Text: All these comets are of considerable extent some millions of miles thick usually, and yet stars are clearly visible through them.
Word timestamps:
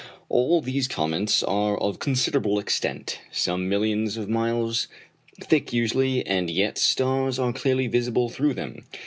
All 0.29 0.61
these 0.61 0.87
comets 0.87 1.43
are 1.43 1.77
of 1.77 1.99
considerable 1.99 2.57
extent 2.57 3.19
some 3.31 3.69
millions 3.69 4.17
of 4.17 4.27
miles 4.27 4.87
thick 5.39 5.71
usually, 5.73 6.25
and 6.25 6.49
yet 6.49 6.79
stars 6.79 7.37
are 7.37 7.53
clearly 7.53 7.85
visible 7.85 8.27
through 8.27 8.55
them. 8.55 8.83